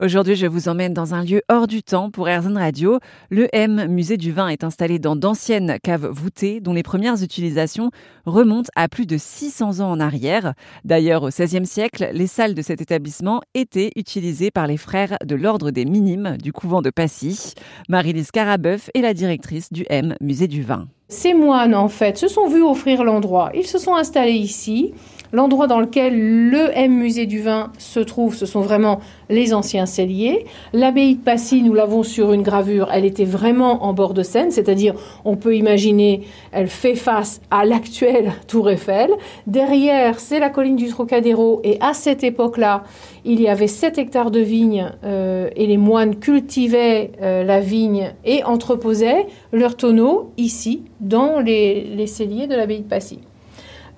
[0.00, 3.00] Aujourd'hui, je vous emmène dans un lieu hors du temps pour Airzone Radio.
[3.30, 7.90] Le M Musée du Vin est installé dans d'anciennes caves voûtées dont les premières utilisations
[8.24, 10.54] remontent à plus de 600 ans en arrière.
[10.84, 15.34] D'ailleurs, au XVIe siècle, les salles de cet établissement étaient utilisées par les frères de
[15.34, 17.54] l'Ordre des Minimes du couvent de Passy.
[17.88, 20.86] Marie-Lise Carabeuf est la directrice du M Musée du Vin.
[21.08, 23.50] Ces moines, en fait, se sont vus offrir l'endroit.
[23.52, 24.94] Ils se sont installés ici.
[25.32, 29.84] L'endroit dans lequel le M Musée du Vin se trouve, ce sont vraiment les anciens
[29.84, 30.46] celliers.
[30.72, 34.50] L'abbaye de Passy, nous l'avons sur une gravure, elle était vraiment en bord de Seine,
[34.50, 34.94] c'est-à-dire
[35.26, 39.10] on peut imaginer, elle fait face à l'actuelle Tour Eiffel.
[39.46, 42.84] Derrière, c'est la colline du Trocadéro et à cette époque-là,
[43.24, 48.14] il y avait 7 hectares de vignes euh, et les moines cultivaient euh, la vigne
[48.24, 53.20] et entreposaient leurs tonneaux ici, dans les, les celliers de l'abbaye de Passy.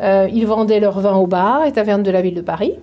[0.00, 2.74] Euh, ils vendaient leur vin au bar et tavernes de la ville de Paris.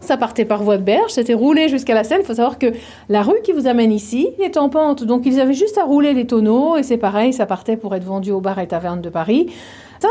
[0.00, 2.20] Ça partait par voie de berge, c'était roulé jusqu'à la Seine.
[2.22, 2.72] Il faut savoir que
[3.10, 6.14] la rue qui vous amène ici est en pente, donc ils avaient juste à rouler
[6.14, 9.10] les tonneaux et c'est pareil, ça partait pour être vendu au bar et tavernes de
[9.10, 9.48] Paris.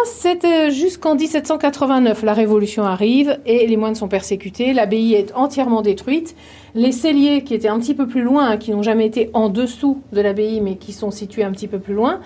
[0.06, 2.24] C'était jusqu'en 1789.
[2.24, 4.74] La Révolution arrive et les moines sont persécutés.
[4.74, 6.36] L'abbaye est entièrement détruite.
[6.76, 10.02] Les celliers, qui étaient un petit peu plus loin, qui n'ont jamais été en dessous
[10.12, 12.20] de l'abbaye, mais qui sont situés un petit peu plus loin,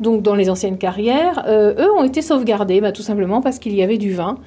[0.00, 3.74] donc dans les anciennes carrières, euh, eux ont été sauvegardés, bah, tout simplement parce qu'il
[3.74, 4.38] y avait du vin.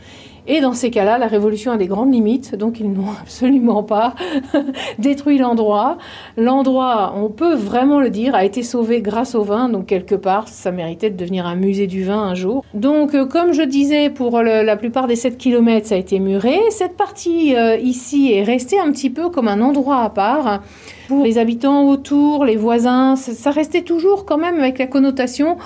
[0.48, 4.16] Et dans ces cas-là, la révolution a des grandes limites, donc ils n'ont absolument pas
[5.00, 5.98] détruit l'endroit.
[6.38, 10.48] L'endroit, on peut vraiment le dire, a été sauvé grâce au vin, donc quelque part,
[10.48, 12.64] ça méritait de devenir un musée du vin un jour.
[12.74, 16.58] Donc, euh, comme je disais, pour la plupart des 7 km, ça a été muré.
[16.70, 20.62] Cette partie euh, ici est restée un petit peu comme un endroit à part.
[21.08, 25.58] Pour les habitants autour, les voisins, ça restait toujours quand même avec la connotation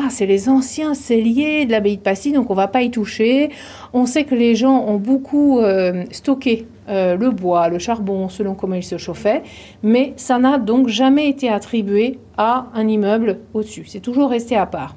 [0.00, 3.50] ah, c'est les anciens celliers de l'abbaye de Passy, donc on va pas y toucher.
[3.92, 8.54] On sait que les gens ont beaucoup euh, stocké euh, le bois, le charbon, selon
[8.54, 9.42] comment ils se chauffaient,
[9.82, 13.86] mais ça n'a donc jamais été attribué à un immeuble au-dessus.
[13.86, 14.94] C'est toujours resté à part.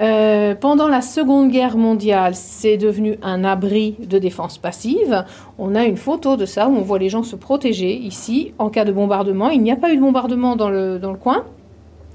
[0.00, 5.24] Euh, pendant la Seconde Guerre mondiale, c'est devenu un abri de défense passive.
[5.58, 8.68] On a une photo de ça où on voit les gens se protéger ici en
[8.68, 9.48] cas de bombardement.
[9.48, 11.44] Il n'y a pas eu de bombardement dans le coin.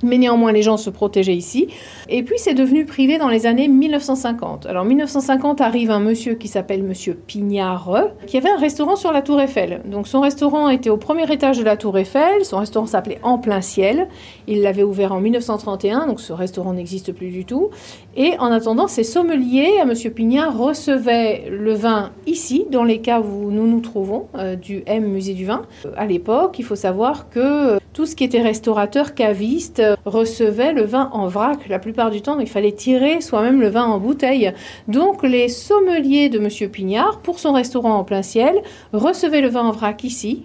[0.03, 1.67] Mais néanmoins, les gens se protégeaient ici.
[2.09, 4.65] Et puis, c'est devenu privé dans les années 1950.
[4.65, 7.91] Alors, 1950 arrive un monsieur qui s'appelle Monsieur Pignard,
[8.27, 9.81] qui avait un restaurant sur la Tour Eiffel.
[9.85, 12.45] Donc, son restaurant était au premier étage de la Tour Eiffel.
[12.45, 14.07] Son restaurant s'appelait En plein ciel.
[14.47, 17.69] Il l'avait ouvert en 1931, donc ce restaurant n'existe plus du tout.
[18.15, 23.27] Et en attendant, ces sommeliers à Monsieur Pignard recevaient le vin ici, dans les caves
[23.31, 25.63] où nous nous trouvons, euh, du M Musée du Vin.
[25.95, 31.09] à l'époque, il faut savoir que tout ce qui était restaurateur, caviste, recevait le vin
[31.13, 31.67] en vrac.
[31.67, 34.53] La plupart du temps, il fallait tirer soi-même le vin en bouteille.
[34.87, 38.61] Donc les sommeliers de Monsieur Pignard, pour son restaurant en plein ciel,
[38.93, 40.43] recevaient le vin en vrac ici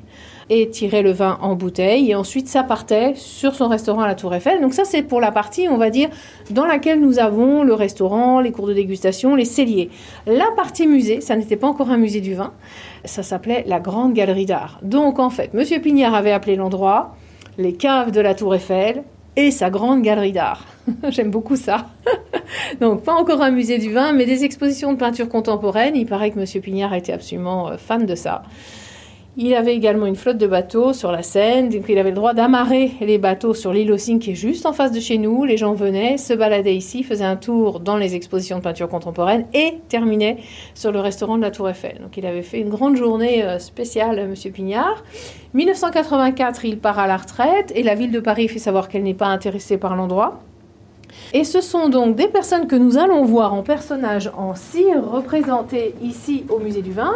[0.49, 4.15] et tiraient le vin en bouteille et ensuite ça partait sur son restaurant à la
[4.15, 4.63] Tour Eiffel.
[4.63, 6.09] Donc ça c'est pour la partie on va dire
[6.51, 9.91] dans laquelle nous avons le restaurant, les cours de dégustation, les celliers.
[10.27, 12.55] La partie musée, ça n'était pas encore un musée du vin,
[13.05, 14.81] ça s'appelait la Grande Galerie d'Art.
[14.83, 17.15] Donc en fait, Monsieur Pignard avait appelé l'endroit
[17.59, 19.05] les caves de la Tour Eiffel
[19.37, 20.65] et sa grande galerie d'art.
[21.09, 21.87] J'aime beaucoup ça.
[22.81, 25.97] Donc, pas encore un musée du vin, mais des expositions de peinture contemporaine.
[25.97, 26.63] Il paraît que M.
[26.63, 28.43] Pignard était absolument euh, fan de ça.
[29.39, 32.35] Il avait également une flotte de bateaux sur la Seine, donc il avait le droit
[32.35, 35.47] d'amarrer les bateaux sur l'île Ossing qui est juste en face de chez nous.
[35.47, 39.47] Les gens venaient, se baladaient ici, faisaient un tour dans les expositions de peinture contemporaine
[39.55, 40.37] et terminaient
[40.75, 41.99] sur le restaurant de la Tour Eiffel.
[42.03, 44.35] Donc il avait fait une grande journée euh, spéciale, M.
[44.53, 45.03] Pignard.
[45.55, 49.15] 1984, il part à la retraite et la ville de Paris fait savoir qu'elle n'est
[49.15, 50.41] pas intéressée par l'endroit.
[51.33, 55.95] Et ce sont donc des personnes que nous allons voir en personnages en cire représentées
[56.03, 57.15] ici au musée du vin.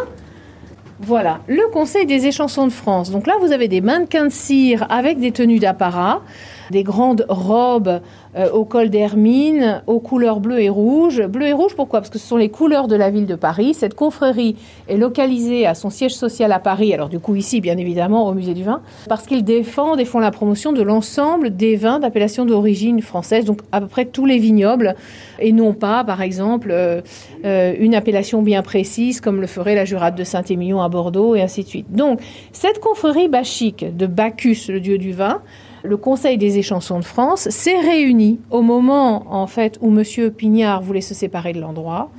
[1.00, 3.10] Voilà, le Conseil des échansons de France.
[3.10, 6.22] Donc là, vous avez des mannequins de cire avec des tenues d'apparat,
[6.70, 8.00] des grandes robes
[8.36, 11.22] euh, au col d'hermine, aux couleurs bleu et rouge.
[11.26, 12.00] Bleu et rouge, pourquoi?
[12.00, 13.74] Parce que ce sont les couleurs de la ville de Paris.
[13.74, 14.56] Cette confrérie
[14.88, 18.34] est localisée à son siège social à Paris, alors du coup ici, bien évidemment, au
[18.34, 22.44] musée du vin, parce qu'ils défendent et font la promotion de l'ensemble des vins d'appellation
[22.44, 24.94] d'origine française, donc à peu près tous les vignobles,
[25.38, 27.00] et non pas, par exemple, euh,
[27.44, 31.42] euh, une appellation bien précise, comme le ferait la Jurade de Saint-Émilion à Bordeaux, et
[31.42, 31.86] ainsi de suite.
[31.90, 32.20] Donc,
[32.52, 35.42] cette confrérie bachique de Bacchus, le dieu du vin,
[35.86, 40.82] le Conseil des échansons de France s'est réuni au moment en fait où Monsieur Pignard
[40.82, 42.10] voulait se séparer de l'endroit.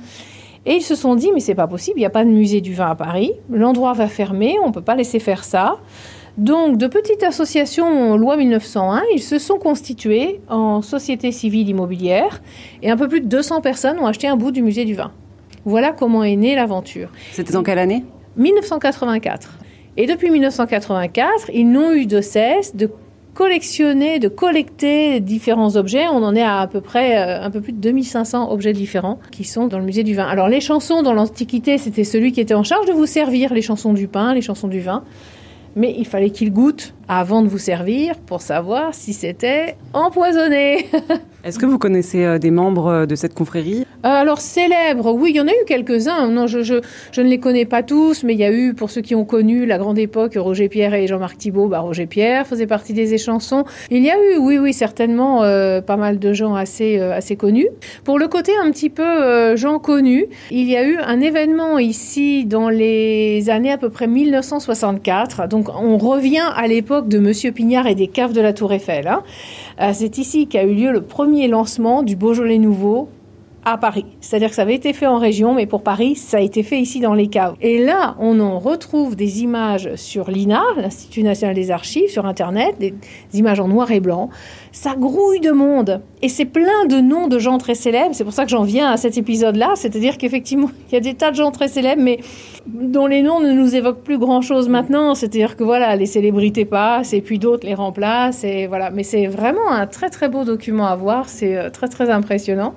[0.66, 2.60] Et ils se sont dit, mais c'est pas possible, il n'y a pas de musée
[2.60, 5.76] du vin à Paris, l'endroit va fermer, on ne peut pas laisser faire ça.
[6.36, 12.42] Donc, de petites associations, loi 1901, ils se sont constitués en société civile immobilière
[12.82, 15.10] et un peu plus de 200 personnes ont acheté un bout du musée du vin.
[15.64, 17.10] Voilà comment est née l'aventure.
[17.32, 18.04] C'était en quelle année?
[18.36, 19.58] 1984.
[19.96, 22.88] Et depuis 1984, ils n'ont eu de cesse de
[23.38, 26.08] collectionner, de collecter différents objets.
[26.08, 29.20] On en est à à peu près euh, un peu plus de 2500 objets différents
[29.30, 30.26] qui sont dans le musée du vin.
[30.26, 33.62] Alors les chansons dans l'Antiquité, c'était celui qui était en charge de vous servir les
[33.62, 35.04] chansons du pain, les chansons du vin.
[35.76, 40.86] Mais il fallait qu'il goûte avant de vous servir pour savoir si c'était empoisonné.
[41.44, 43.86] Est-ce que vous connaissez euh, des membres euh, de cette confrérie?
[44.04, 46.28] Alors célèbres, oui, il y en a eu quelques-uns.
[46.28, 49.16] Non, je, ne les connais pas tous, mais il y a eu, pour ceux qui
[49.16, 52.92] ont connu la grande époque, Roger Pierre et Jean-Marc Thibault, bah, Roger Pierre faisait partie
[52.92, 53.64] des échansons.
[53.90, 57.34] Il y a eu, oui, oui, certainement euh, pas mal de gens assez, euh, assez
[57.34, 57.68] connus.
[58.04, 61.80] Pour le côté un petit peu euh, gens connus, il y a eu un événement
[61.80, 65.48] ici dans les années à peu près 1964.
[65.48, 69.08] Donc on revient à l'époque de Monsieur Pignard et des caves de la Tour Eiffel.
[69.08, 69.22] Hein.
[69.92, 73.08] C'est ici qu'a eu lieu le premier lancement du Beaujolais nouveau
[73.64, 74.06] à Paris.
[74.20, 76.78] C'est-à-dire que ça avait été fait en région, mais pour Paris, ça a été fait
[76.80, 77.54] ici dans les caves.
[77.60, 82.76] Et là, on en retrouve des images sur l'INA, l'Institut national des archives, sur Internet,
[82.78, 82.94] des
[83.34, 84.30] images en noir et blanc.
[84.72, 86.00] Ça grouille de monde.
[86.22, 88.14] Et c'est plein de noms de gens très célèbres.
[88.14, 89.72] C'est pour ça que j'en viens à cet épisode-là.
[89.74, 92.20] C'est-à-dire qu'effectivement, il y a des tas de gens très célèbres, mais
[92.66, 95.14] dont les noms ne nous évoquent plus grand-chose maintenant.
[95.14, 98.44] C'est-à-dire que voilà, les célébrités passent et puis d'autres les remplacent.
[98.44, 98.90] Et voilà.
[98.90, 101.28] Mais c'est vraiment un très très beau document à voir.
[101.28, 102.74] C'est très très impressionnant.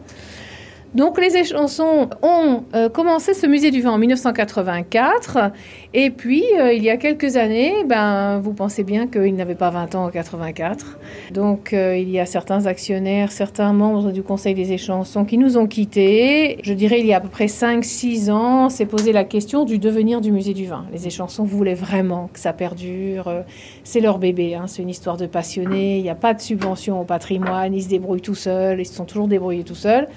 [0.94, 5.52] Donc les échansons ont euh, commencé ce musée du vin en 1984
[5.94, 9.70] et puis euh, il y a quelques années, ben, vous pensez bien qu'ils n'avaient pas
[9.70, 11.00] 20 ans en 84.
[11.32, 15.58] Donc euh, il y a certains actionnaires, certains membres du conseil des échansons qui nous
[15.58, 16.60] ont quittés.
[16.64, 19.80] Je dirais il y a à peu près 5-6 ans, s'est posé la question du
[19.80, 20.86] devenir du musée du vin.
[20.92, 23.32] Les échansons voulaient vraiment que ça perdure.
[23.86, 24.66] C'est leur bébé, hein.
[24.68, 26.00] c'est une histoire de passionnés.
[26.00, 28.94] Il n'y a pas de subvention au patrimoine, ils se débrouillent tout seuls, ils se
[28.94, 30.10] sont toujours débrouillés tout seuls.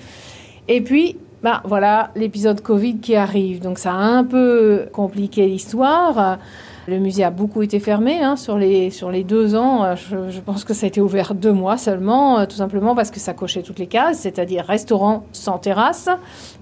[0.69, 3.61] Et puis, bah, voilà, l'épisode Covid qui arrive.
[3.61, 6.39] Donc ça a un peu compliqué l'histoire.
[6.87, 9.95] Le musée a beaucoup été fermé hein, sur, les, sur les deux ans.
[9.97, 13.11] Je, je, pense que ça a été ouvert deux mois seulement, euh, tout simplement parce
[13.11, 16.09] que ça cochait toutes les cases, c'est-à-dire restaurant sans terrasse,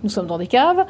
[0.03, 0.85] nous sommes dans des caves,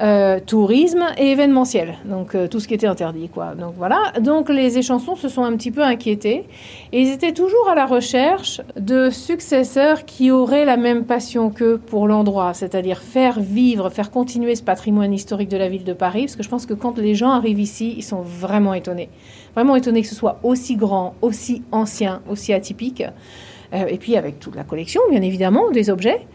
[0.00, 3.28] euh, tourisme et événementiel, donc euh, tout ce qui était interdit.
[3.28, 3.54] Quoi.
[3.54, 6.44] Donc voilà, donc les échansons se sont un petit peu inquiétés
[6.92, 11.78] et ils étaient toujours à la recherche de successeurs qui auraient la même passion qu'eux
[11.78, 16.22] pour l'endroit, c'est-à-dire faire vivre, faire continuer ce patrimoine historique de la ville de Paris,
[16.22, 18.74] parce que je pense que quand les gens arrivent ici, ils sont vraiment
[19.54, 23.02] Vraiment étonné que ce soit aussi grand, aussi ancien, aussi atypique.
[23.72, 26.26] Euh, et puis avec toute la collection, bien évidemment, des objets.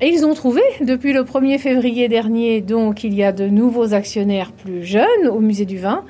[0.00, 3.94] Et ils ont trouvé, depuis le 1er février dernier, donc il y a de nouveaux
[3.94, 6.04] actionnaires plus jeunes au musée du vin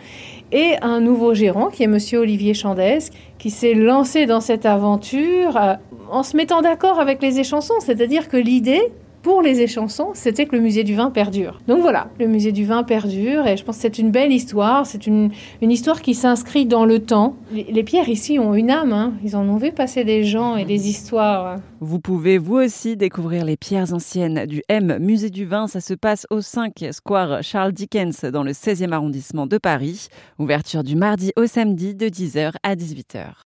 [0.53, 2.99] et un nouveau gérant qui est monsieur Olivier Chandès,
[3.39, 5.75] qui s'est lancé dans cette aventure euh,
[6.11, 7.75] en se mettant d'accord avec les échansons.
[7.81, 8.81] C'est-à-dire que l'idée,
[9.23, 11.61] pour les échansons, c'était que le musée du vin perdure.
[11.69, 14.87] Donc voilà, le musée du vin perdure et je pense que c'est une belle histoire.
[14.87, 15.31] C'est une,
[15.61, 17.37] histoire qui s'inscrit dans le temps.
[17.53, 18.93] Les, les, pierres ici ont une âme.
[18.93, 19.13] Hein.
[19.23, 21.57] Ils en ont vu passer des gens et des histoires.
[21.81, 25.67] Vous pouvez vous aussi découvrir les pierres anciennes du M Musée du vin.
[25.67, 30.09] Ça se passe au 5 Square Charles Dickens dans le 16e arrondissement de Paris.
[30.39, 33.33] Ouverture du mardi au samedi de 10h à 18h.